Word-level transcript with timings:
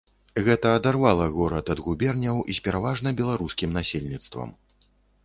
Гэта 0.45 0.69
адарвала 0.77 1.27
горад 1.35 1.69
ад 1.73 1.81
губерняў 1.87 2.41
з 2.55 2.63
пераважна 2.69 3.09
беларускім 3.21 3.69
насельніцтвам. 3.81 4.49